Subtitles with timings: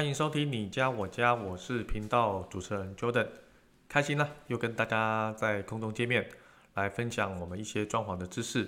[0.00, 3.28] 欢迎收听你家我家，我是频道主持人 Jordan，
[3.86, 6.26] 开心呢，又跟大家在空中见面，
[6.72, 8.66] 来分享我们一些装潢的知识。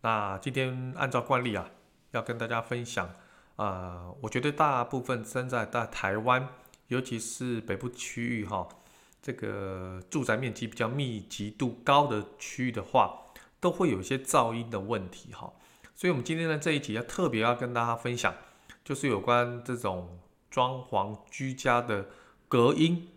[0.00, 1.68] 那今天按照惯例啊，
[2.12, 3.14] 要跟大家分享
[3.56, 6.48] 啊、我觉得大部分身在大台湾，
[6.86, 8.66] 尤其是北部区域哈，
[9.20, 13.24] 这个住宅面积比较密集度高的区域的话，
[13.60, 15.52] 都会有一些噪音的问题哈。
[15.94, 18.34] 所以，我们今天的这一集要特别要跟大家分享，
[18.82, 20.18] 就是有关这种。
[20.50, 22.08] 装潢居家的
[22.48, 23.08] 隔音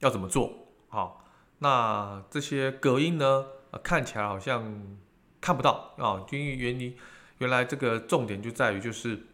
[0.00, 0.52] 要怎么做？
[0.88, 1.24] 好，
[1.58, 3.46] 那这些隔音呢，
[3.82, 4.96] 看起来好像
[5.40, 6.96] 看不到啊，因为原因
[7.38, 9.26] 原来这个重点就在于就是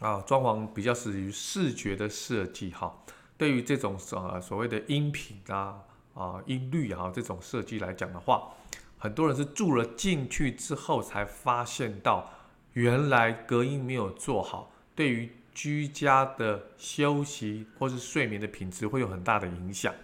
[0.00, 3.02] 啊，装潢比较属于视觉的设计哈。
[3.38, 5.80] 对于这种啊所谓的音频啊
[6.14, 8.54] 啊音律啊这种设计来讲的话，
[8.98, 12.30] 很多人是住了进去之后才发现到，
[12.72, 19.94] 原来隔音没有做好，对于居家的休息或是睡眠的品质会有很大的影响，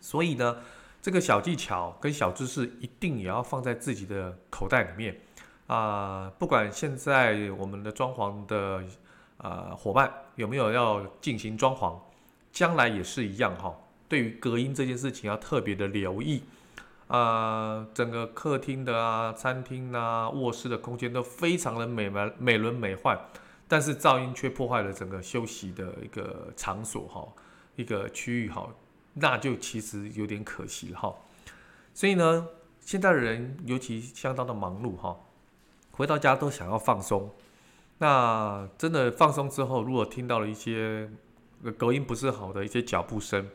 [0.00, 0.56] 所以呢，
[1.02, 5.14] 这个小技巧跟小知识一定也要放在自己的口袋里面
[5.66, 8.82] 啊、不管现在我们的装潢的
[9.36, 11.98] 呃伙伴有没有要进行装潢，
[12.50, 13.72] 将来也是一样哈。
[14.08, 16.42] 对于隔音这件事情要特别的留意
[17.08, 23.18] 啊、整个客厅的啊、餐厅啊、卧室的空间都非常的美美美轮美奂。
[23.72, 27.24] 但是噪音却破坏了整个休息的一个场所哈，
[27.76, 28.68] 一个区域哈，
[29.14, 31.14] 那就其实有点可惜哈。
[31.94, 32.48] 所以呢，
[32.80, 35.16] 现在的人尤其相当的忙碌哈，
[35.92, 37.30] 回到家都想要放松。
[37.98, 41.08] 那真的放松之后，如果听到了一些
[41.78, 43.48] 隔音不是好的一些脚步声，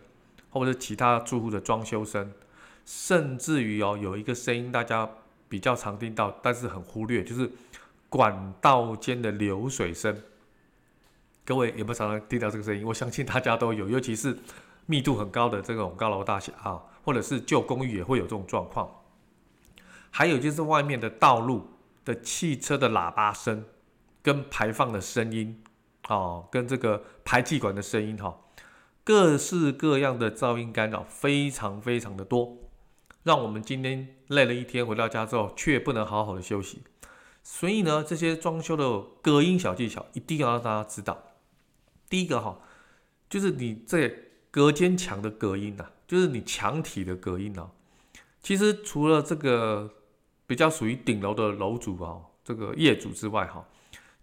[0.50, 2.32] 或者其他住户的装修声，
[2.86, 5.10] 甚至于哦有一个声音大家
[5.50, 7.52] 比较常听到，但是很忽略，就是。
[8.10, 10.22] 管道间的流水声，
[11.44, 12.86] 各位有没有常常听到这个声音？
[12.86, 14.38] 我相信大家都有，尤其是
[14.86, 18.90] 密度很高的这种高楼大厦啊，或者是旧公寓也会有这种状况。
[20.12, 21.68] 还有就是外面的道路
[22.06, 23.66] 的汽车的喇叭声，
[24.22, 25.62] 跟排放的声音，
[26.08, 28.40] 哦，跟这个排气管的声音，哈，
[29.04, 32.58] 各式各样的噪音干扰非常非常的多，
[33.24, 36.84] 让我们今天累了一天回到家之后，却不能好好的休息。
[37.48, 41.22] 所以呢，这些装修的隔音小技巧一定要让大家知道。
[42.10, 42.60] 第一个哈，
[43.30, 44.10] 就是你这
[44.50, 47.70] 隔间墙的隔音呐，就是你墙体的隔音呐。
[48.42, 49.94] 其实除了这个
[50.48, 53.64] 比较属于顶楼的楼主啊，这个业主之外哈，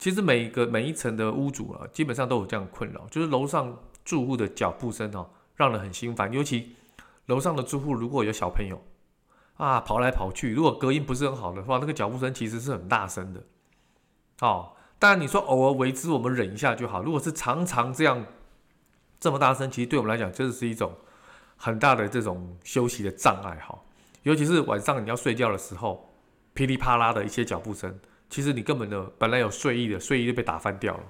[0.00, 6.32] 其实每一个每一层的屋主啊，基本上都有这样困扰，就是楼上住户的脚步声哦，让人很心烦。
[6.32, 6.74] 尤其
[7.26, 8.82] 楼上的住户如果有小朋友。
[9.62, 13.40] 啊，跑来跑去，如果隔音不是很好的话，那个脚步声其实是很大声的。
[14.40, 17.00] 哦，当然你说偶尔为之，我们忍一下就好。
[17.00, 18.26] 如果是常常这样
[19.20, 20.92] 这么大声，其实对我们来讲，真的是一种
[21.56, 23.78] 很大的这种休息的障碍哈。
[24.24, 26.12] 尤其是晚上你要睡觉的时候，
[26.54, 27.96] 噼里啪啦的一些脚步声，
[28.28, 31.04] 其实你根本的本来有睡意的睡意就被打翻掉了。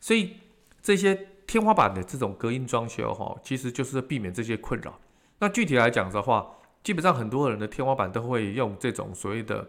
[0.00, 0.38] 所以
[0.80, 4.98] 这些天花板的这种隔音装修哈，其实就是避免这些困扰。
[5.40, 6.55] 那具体来讲的话，
[6.86, 9.68] 基本上很多人的天花板都会用这种所谓的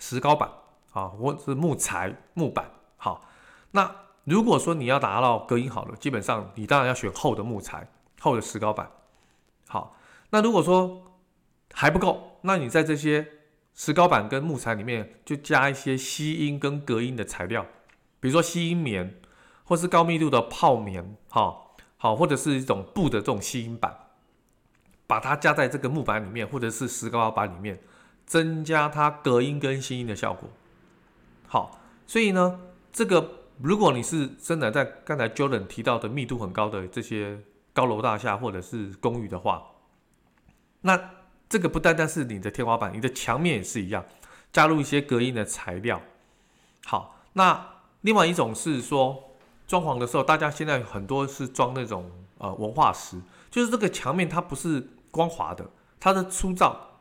[0.00, 0.50] 石膏板
[0.90, 2.72] 啊，或者是木材木板。
[2.96, 3.28] 好，
[3.70, 8.90] 那如果说你要达到隔音好了，基本上你当然要选厚的木材、厚的石膏板。
[9.68, 9.96] 好，
[10.30, 11.20] 那如果说
[11.72, 13.24] 还不够，那你在这些
[13.72, 17.64] 石膏板跟木材里面就加一些吸音跟隔音的材料，
[18.18, 19.20] 比如说吸音棉，
[19.62, 24.07] 或是高密度的泡棉，好，好，或者是一种布的这种吸音板。
[25.08, 27.80] 把它加在这个木板里面，或者是石膏板里面，
[28.26, 30.50] 增加它隔音跟吸音的效果。
[31.46, 32.60] 好，所以呢，
[32.92, 37.40] 这个如果你是真的在刚才 Jordan 提到的密度很高的这些
[37.72, 39.62] 高楼大厦或者是公寓的话，
[40.82, 41.00] 那
[41.48, 44.04] 这个不单单是你的天花板，你的墙面也是一样，
[44.52, 46.02] 加入一些隔音的材料。
[46.84, 47.66] 好，那
[48.02, 49.30] 另外一种是说，
[49.66, 53.18] 装潢的时候，大家现在很多是装那种呃文化石，
[53.50, 54.86] 就是这个墙面它不是。
[55.18, 55.68] 光滑的，
[55.98, 57.00] 它的粗糙，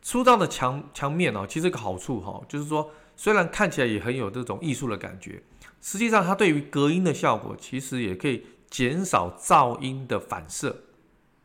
[0.00, 5.42] 粗糙的墙墙面哦，其实一个好处哈、哦，就是说虽然看起来也很有这种艺术的感觉，
[5.82, 10.84] 实际上它对于隔音的效果，其实也可以减少噪音的反射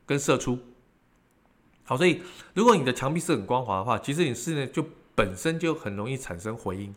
[0.05, 0.59] 跟射出。
[1.83, 2.21] 好，所以
[2.53, 4.85] 如果你的墙壁是很光滑的话，其实你室内就
[5.15, 6.93] 本身就很容易产生回音。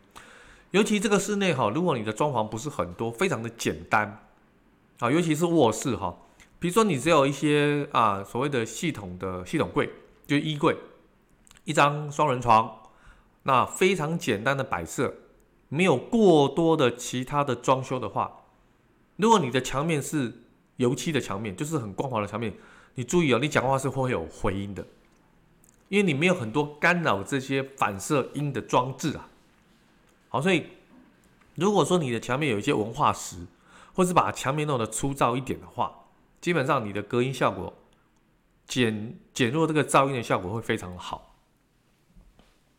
[0.72, 4.20] 尤其这个室内哈，如果你的装潢不是很多，非常的简单，
[4.98, 6.16] 啊，尤其是卧室哈，
[6.64, 9.87] 比如说你只有一些啊所谓的系统的系统柜，
[10.26, 10.75] 就是衣柜，
[11.64, 12.75] 一张双人床，
[13.43, 15.14] 那非常简单的摆设，
[15.69, 18.44] 没有过多的其他的装修的话，
[19.16, 20.32] 如果你的墙面是
[20.76, 22.55] 油漆的墙面，就是很光滑的墙面。
[22.94, 24.87] 你注意哦，你讲话是会有回音的，
[25.90, 29.28] 因为你没有很多干扰这些反射音的装置啊。
[30.31, 30.64] 好，所以
[31.56, 33.37] 如果说你的墙面有一些文化石，
[33.93, 36.00] 或是把墙面弄得粗糙一点的话，
[36.44, 37.73] 基本上你的隔音效果
[38.67, 41.38] 减减弱这个噪音的效果会非常好。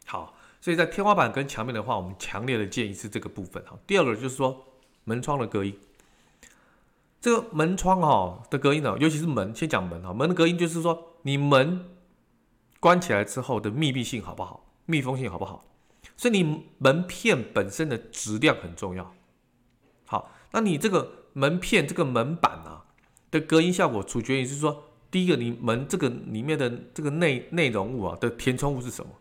[0.06, 3.66] 好，所以在天花板跟墙面的话，我们强烈的建议是这个部分。
[3.66, 4.68] 好，第二个就是说
[5.06, 5.76] 门窗的隔音。
[7.20, 11.90] 这个门窗哈的隔音呢，尤其是门，先讲门哈，门的隔音就是说，你门
[12.80, 15.66] 关起来之后的密闭性好不好，密封性好不好？
[16.16, 19.12] 所以你门片本身的质量很重要。
[20.06, 22.85] 好，那你这个门片这个门板啊
[23.32, 29.12] 的隔音效果，取决于是说，第一个你门这个里面的这个内内容物啊的填充物是什么？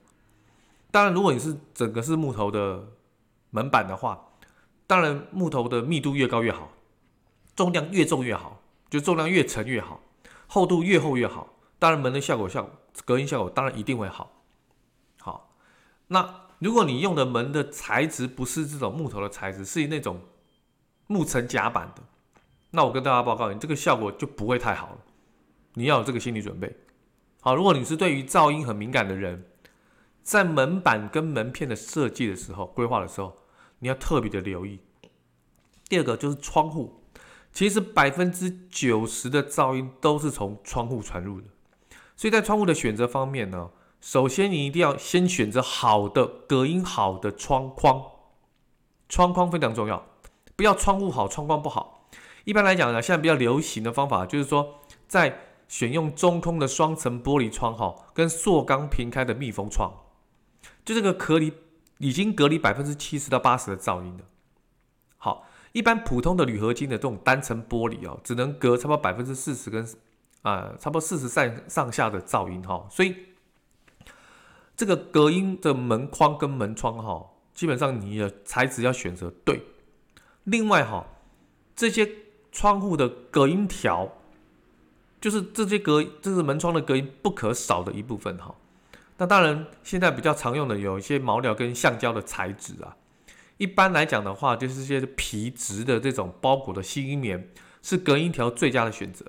[0.91, 2.89] 当然，如果你是整个是木头的
[3.51, 4.29] 门板的话，
[4.87, 6.71] 当然木头的密度越高越好。
[7.57, 8.61] 重量越重越好，
[8.91, 10.01] 就重量越沉越好，
[10.49, 11.55] 厚度越厚越好。
[11.79, 12.71] 当然门的效果效果
[13.05, 14.43] 隔音效果当然一定会好。
[15.21, 15.57] 好，
[16.09, 20.21] 那如果你用的门的材质不是这种木头的材质，是那种
[21.07, 22.03] 木层夹板的，
[22.75, 24.99] 那我跟大家报告，你这个效果就不会太好了。
[25.75, 26.77] 你要有这个心理准备。
[27.41, 29.45] 好，如果你是对于噪音很敏感的人，
[30.25, 33.37] 在门板跟门片的设计的时候、规划的时候，
[33.79, 34.81] 你要特别的留意。
[35.89, 37.01] 第二个就是窗户。
[37.53, 41.47] 其实百分之九十的噪音都是从窗户传入的，
[42.17, 48.03] 所以在窗户的选择方面呢，首先你一定要先选择好的隔音好的窗框，
[49.09, 50.05] 窗框非常重要，
[50.57, 52.04] 不要窗户好窗框不好。
[52.45, 55.39] 一般来讲呢，现在比较流行的方法就是说，在
[55.69, 59.93] 选用中空的双层玻璃窗哈，跟塑钢平开的密封窗，
[60.85, 61.53] 就这个隔离
[61.99, 64.25] 已经隔离百分之七十到八十的噪音了。
[65.17, 65.49] 好。
[65.75, 69.85] 一般普通的铝合金的这种单层玻璃哦，只能隔差不多百分之四十跟
[70.43, 73.17] 啊、差不多四十上上下的噪音哈，所以
[74.77, 79.63] 这个隔音的门框跟门窗哈，基本上你的材质要选择对。
[80.45, 81.05] 另外哈，
[81.75, 82.09] 这些
[82.55, 84.11] 窗户的隔音条，
[85.21, 88.55] 就是这些隔，这是门窗的隔音不可少的一部分哈。
[89.19, 92.97] 那当然，现在比较常用的有一些毛料跟橡胶的材质啊。
[93.57, 97.51] 一般来讲的话，就是这些皮质的这种包裹的吸音棉
[97.83, 99.27] 是隔音条最佳的选择。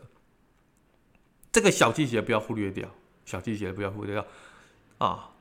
[1.52, 2.88] 这个小细节不要忽略掉，
[3.26, 4.26] 小细节不要忽略掉
[5.00, 5.32] 啊。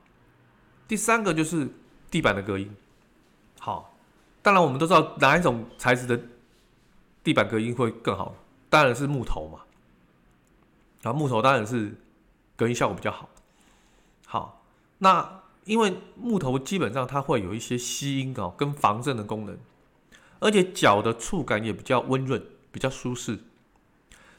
[0.87, 1.67] 第三个就是
[2.09, 2.75] 地板的隔音。
[3.59, 3.95] 好，
[4.41, 6.19] 当然我们都知道哪一种材质的
[7.25, 8.33] 地板隔音会更好，
[8.69, 9.59] 当然是木头嘛。
[11.01, 11.93] 然后木头当然是
[12.55, 13.27] 隔音效果比较好。
[14.25, 14.63] 好，
[14.99, 15.41] 那。
[15.65, 19.57] 因为木头基本上它会有一些吸音哦跟防震的功能，
[20.37, 22.39] 而且脚的触感也比较温润，
[22.71, 23.39] 比较舒适，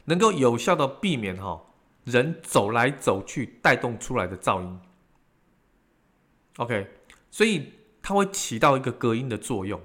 [0.05, 1.61] 能够有效的避免哈
[2.05, 4.79] 人走来走去带动出来的噪音。
[6.59, 6.89] OK，
[7.29, 9.81] 所以它会起到一个隔音的作用。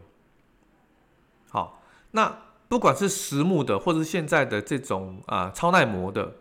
[1.49, 2.39] 好，那
[2.73, 6.37] 不管是实木的，或者是现在的这种啊超耐磨的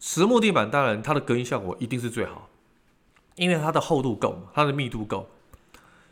[0.00, 2.48] 实木地板，当然它的隔音效果一定是最好。
[3.36, 5.28] 因为它的厚度够，它的密度够。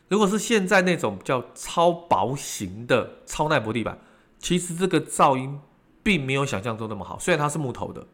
[0.06, 3.98] 如果是现在那种叫超薄型的超耐磨地板，
[4.38, 5.58] 其实这个噪音
[6.04, 7.18] 并没有想象中那么好。
[7.18, 8.06] 虽然它是木头的，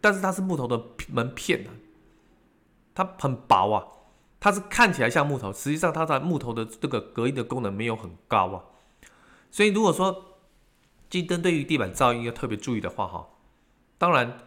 [0.00, 1.70] 但是它是木头的门片啊，
[2.94, 3.84] 它很薄啊，
[4.40, 8.64] 它是看起来像木头，实际上它的木头的这个隔音的功能没有很高啊。
[9.50, 10.35] 所以如果说
[11.08, 13.28] 今天对于地板噪音要特别注意的话，哈，
[13.98, 14.38] 当然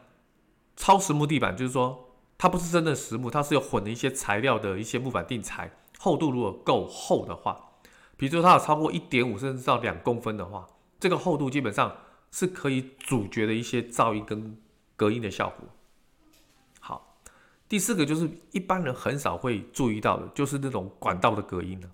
[0.76, 2.06] 超实木地板就是说。
[2.42, 7.72] 它不是真的实木，它是有混的一些材料的一些木板定材，厚度如果够厚的话，
[8.16, 10.66] 比如说它有超过一点五甚至到两公分的话，
[11.02, 11.98] 这个厚度基本上
[12.32, 14.58] 是可以阻绝的一些噪音跟
[14.96, 15.68] 隔音的效果。
[16.80, 17.18] 好，
[17.68, 21.90] 第四个就是一般人很少会注意到的，就是那种管道的隔音了。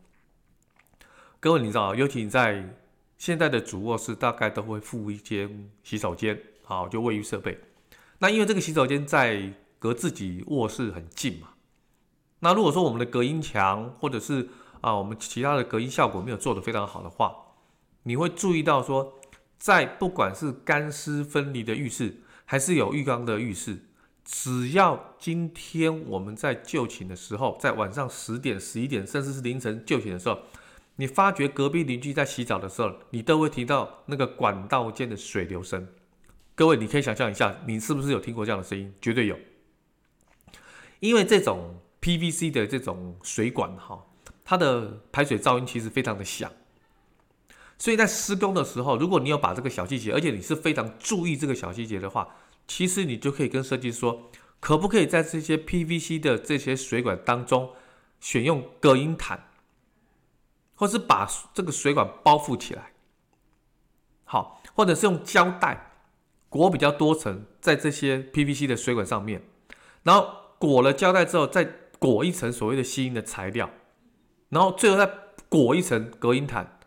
[1.40, 2.78] 各位你知道，尤其你在
[3.18, 7.58] 现在的主卧室，大概都会附一间洗手间，好，就卫浴设备。
[8.20, 11.50] 那因为这个洗手间在隔自己卧室很近嘛，
[12.40, 14.50] 那如果说我们的隔音墙或者是
[14.82, 17.36] 啊我们其他的隔音效果没有做得非常好的话，
[18.04, 19.14] 你会注意到说
[19.58, 23.78] 在不管是干湿分离的浴室，还是有浴缸的浴室，
[24.24, 30.40] 只要今天我们在就寝的时候，在晚上十点、十一点，甚至是凌晨就寝的时候，
[30.98, 35.88] 你发觉隔壁邻居在洗澡的时候，你都会听到那个管道间的水流声。
[36.56, 38.94] 各位，你可以想象一下，你是不是有听过这样的声音？
[39.02, 39.38] 绝对有，
[41.02, 44.06] 因为这种 PVC 的这种水管哈，
[44.46, 46.50] 它的排水噪音其实非常的响，
[47.78, 52.36] 所以在施工的时候，如果你有把这个小细节，而且你是非常注意这个小细节的话，
[52.68, 57.72] 其实你就可以跟设计师说，可不可以在这些 PVC 的这些水管当中
[58.22, 59.50] 选用隔音毯，
[60.76, 62.92] 或是把这个水管包覆起来，
[64.24, 65.92] 好，或者是用胶带。
[66.48, 69.42] 裹比较多层在这些 PVC 的水管上面，
[70.04, 71.66] 然后裹了胶带之后，再
[72.00, 73.70] 裹一层所谓的吸音的材料，
[74.48, 75.12] 然后最后再
[75.50, 76.80] 裹一层隔音毯。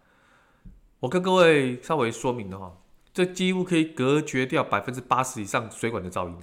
[1.00, 2.78] 我跟各位稍微说明的话，
[3.12, 6.38] 这几乎可以隔绝掉百分之八十以上水管的噪音。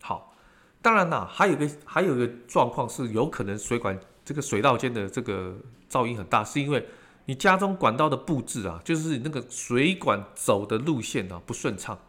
[0.00, 0.34] 好，
[0.80, 5.56] 当然啦，还有个还有个状况是有可能水管这个水道间的这个
[5.90, 6.86] 噪音很大，是因为。
[7.26, 12.00] 你家中管道的布置啊，就是那个水管走的路线啊不顺畅，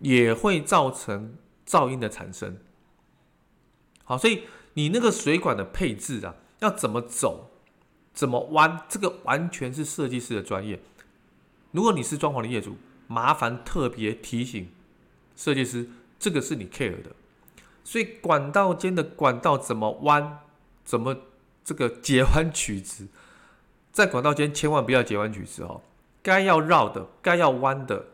[0.00, 2.56] 也会造成噪音的产生。
[4.02, 4.42] 好，所以
[4.74, 7.52] 你那个水管的配置啊，要怎么走，
[8.12, 10.80] 怎么弯，这个完全是设计师的专业。
[11.70, 12.76] 如果你是装潢的业主，
[13.06, 14.68] 麻烦特别提醒
[15.36, 15.88] 设计师，
[16.18, 17.12] 这个是你 care 的。
[17.84, 20.40] 所以管道间的管道怎么弯，
[20.86, 21.14] 怎么
[21.62, 23.06] 这个截弯取直。
[23.92, 25.80] 在管道间千万不要截弯取直哦，
[26.22, 28.04] 该要绕的、该要弯的，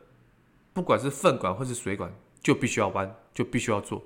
[0.73, 4.00] 不管是粪管或是水管，就必须要弯，就必须要做。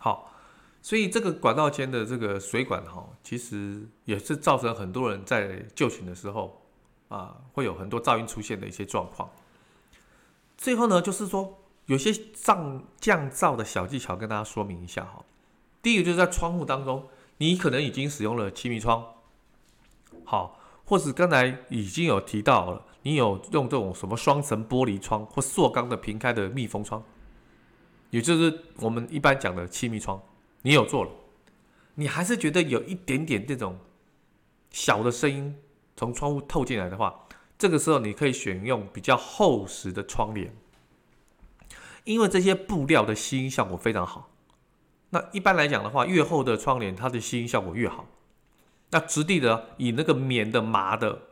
[0.00, 0.32] 好，
[0.82, 6.66] 所以这个管道间的这个水管哈，其实也是造成很多人在就寝的时候
[7.08, 9.30] 啊，会有很多噪音出现的一些状况。
[10.58, 15.24] 最后呢，就是说有些降降噪的小技巧跟大家说明一下哈。
[15.80, 17.08] 第一个就是在窗户当中，
[17.40, 19.02] 你可能已经使用了气密窗。
[20.24, 27.02] 好，或是刚才已经有提到了，你有用这种什么双层玻璃窗或塑钢的平开的密封窗，
[28.10, 30.20] 也就是我们一般讲的气密窗，
[30.60, 31.10] 你有做了，
[31.94, 33.78] 你还是觉得有一点点这种
[34.70, 35.56] 小的声音
[35.96, 37.26] 从窗户透进来的话，
[37.58, 40.54] 这个时候你可以选用比较厚实的窗帘，
[42.04, 44.29] 因为这些布料的吸音效果非常好。
[45.10, 48.06] 那一般来讲的话，越厚的窗帘，它的吸音效果越好。
[48.90, 51.22] 那质地的，以那个棉的、麻的，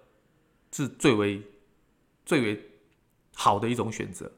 [0.71, 1.43] 是最为
[2.25, 2.71] 最为
[3.35, 4.31] 好的一种选择。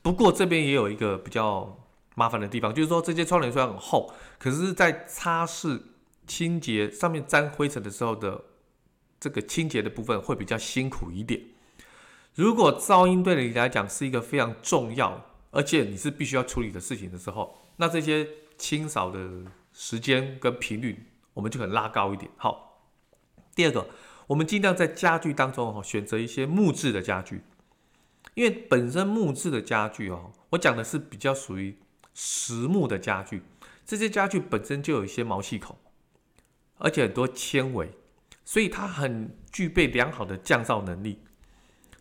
[0.00, 5.80] 不过这边也有一个比较麻烦的地方，就是说这些窗帘虽然很厚，可是，在擦拭、
[6.26, 8.44] 清洁上面沾灰尘的时候的
[9.20, 11.40] 这个清洁的部分会比较辛苦一点。
[12.34, 18.26] 如果噪音对你来讲是一个非常重要，而且你是必须要处理的事情的时候，那这些
[18.62, 19.18] 清扫的
[19.72, 21.08] 时间跟频率。
[21.34, 22.30] 我们就可能拉高一点。
[22.36, 22.84] 好，
[23.54, 23.88] 第二个，
[24.26, 27.42] 我们尽量在家具当中哈选择一些木质的家具，
[28.34, 31.78] 因为本身木质的家具哦，我讲的是比较属于
[32.12, 33.42] 实木的家具，
[33.86, 35.74] 这些家具本身就有一些毛细孔，
[36.76, 37.90] 而且很多纤维，
[38.44, 41.24] 所以它很具备良好的降噪能力。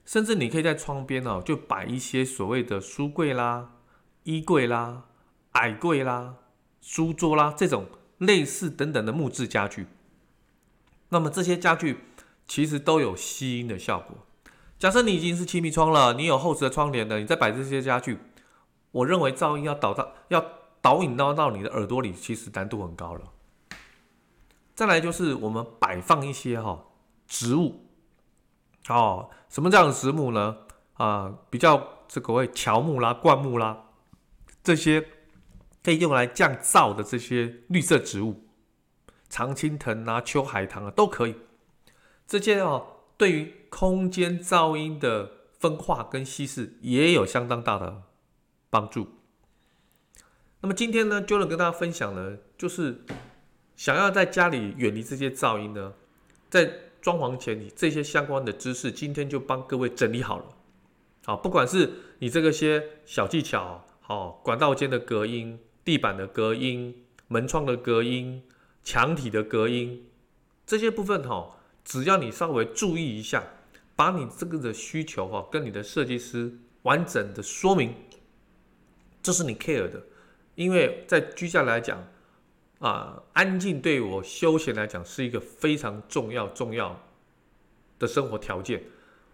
[0.03, 3.77] 甚至你可以在窗边哦，就摆一些所谓的书柜啦、
[4.23, 5.05] 衣柜啦、
[5.53, 6.35] 矮柜啦、
[6.81, 7.85] 书桌啦这种。
[8.21, 9.87] 类似等等的木质家具，
[11.09, 12.03] 那么这些家具
[12.45, 14.15] 其实都有吸音的效果。
[14.77, 18.19] 假设你已经是气密窗了，你有厚实的窗帘了，你再摆这些家具，
[18.91, 20.45] 我认为噪音要导到要
[20.81, 23.21] 导引到到你的耳朵里，其实难度很高了。
[24.75, 26.85] 再来就是我们摆放一些哈
[27.25, 27.87] 植物，
[28.87, 30.57] 哦，什么这样的植物呢？
[30.93, 33.85] 啊，比较这个为乔木啦、灌木啦
[34.63, 35.03] 这些。
[35.83, 38.45] 可以用来降噪的这些绿色植物，
[39.29, 41.35] 常青藤啊、秋海棠啊都可以。
[42.27, 42.85] 这些哦，
[43.17, 48.03] 对于空间噪音的分化跟稀释也有相当大的
[48.69, 49.07] 帮助。
[50.61, 53.03] 那么今天呢，Joel 跟大家分享的，就是
[53.75, 55.93] 想要在家里远离这些噪音呢，
[56.49, 56.71] 在
[57.01, 60.45] 装潢前你这些相关的知识，今天就帮各位整理好了。
[61.25, 65.59] 好，不管是你这个些小技巧，好，管道间的隔音。
[65.83, 68.43] 地板的隔音、门窗的隔音、
[68.83, 70.07] 墙体的隔音，
[70.65, 73.43] 这些部分哈，只要你稍微注意一下，
[73.95, 77.93] 把你这个的需求哈，跟你的设计师完整的说明，
[79.21, 80.01] 这是你 care 的，
[80.55, 82.07] 因为在居家来讲，
[82.79, 86.99] 啊，安静对我休闲来讲是一个非常重要重要
[87.99, 88.83] 的生活条件。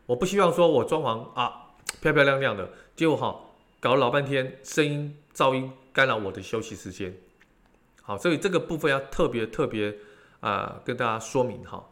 [0.05, 1.67] 我不希望说我装潢啊
[2.01, 3.39] 漂漂亮亮的，结果哈
[3.79, 7.15] 搞了老半天声音噪音干扰我的休息时间。
[8.01, 9.95] 好，所以这个部分要特别特别
[10.39, 11.87] 啊、跟大家说明哈。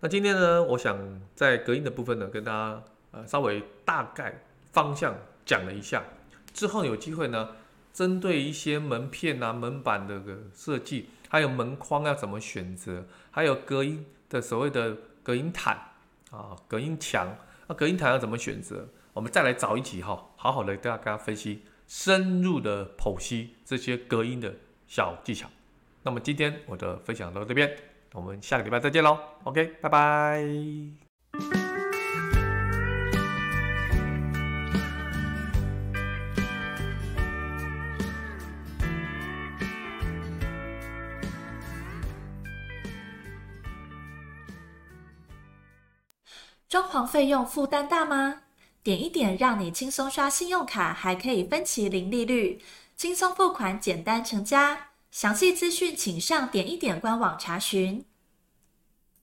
[0.00, 0.98] 那今天呢，我想
[1.34, 6.02] 在隔音的部分呢，跟大家呃稍微大概方向讲了一下，
[6.54, 7.50] 之后有机会呢，
[7.92, 15.76] 针对一些门片啊、门板的个设计，还有门框要怎么选择，还有隔音的所谓的隔音毯
[16.30, 17.36] 啊、隔音墙，
[17.66, 24.54] 那隔音毯要怎么选择，我们再来找一集哈，好好的跟大家分析，深入的剖析这些隔音的
[24.86, 25.48] 小技巧。
[26.02, 27.76] 那么今天我的分享到这边。
[28.12, 30.42] 我们下个礼拜再见喽，OK，拜拜。
[46.68, 48.45] 装潢费用负担大吗？
[48.86, 52.60] 点一点让你轻松刷信用卡，还可以分期零利率，
[52.96, 54.90] 轻松付款，简单成家。
[55.10, 58.04] 详细资讯请上点一点官网查询。